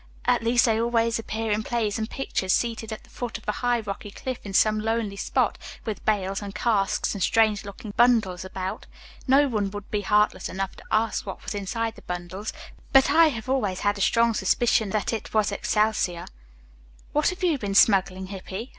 "At 0.25 0.41
least 0.41 0.65
they 0.65 0.81
always 0.81 1.19
appear 1.19 1.51
in 1.51 1.61
plays 1.61 1.99
and 1.99 2.09
pictures 2.09 2.53
seated 2.55 2.91
at 2.91 3.03
the 3.03 3.09
foot 3.11 3.37
of 3.37 3.47
a 3.47 3.51
high, 3.51 3.81
rocky 3.81 4.09
cliff 4.09 4.39
in 4.43 4.51
some 4.51 4.79
lonely 4.79 5.15
spot, 5.15 5.59
with 5.85 6.03
bales 6.05 6.41
and 6.41 6.55
casks 6.55 7.13
and 7.13 7.21
strange 7.21 7.63
looking 7.65 7.91
bundles 7.95 8.43
about. 8.43 8.87
No 9.27 9.47
one 9.47 9.69
would 9.69 9.91
be 9.91 10.01
heartless 10.01 10.49
enough 10.49 10.75
to 10.77 10.83
ask 10.91 11.27
what 11.27 11.43
was 11.43 11.53
inside 11.53 11.93
the 11.97 12.01
bundles, 12.01 12.51
but 12.91 13.11
I 13.11 13.27
have 13.27 13.47
always 13.47 13.81
had 13.81 13.99
a 13.99 14.01
strong 14.01 14.33
suspicion 14.33 14.89
that 14.89 15.13
it 15.13 15.35
was 15.35 15.51
excelsior." 15.51 16.25
"What 17.11 17.29
have 17.29 17.43
you 17.43 17.59
been 17.59 17.75
smuggling, 17.75 18.25
Hippy?" 18.25 18.69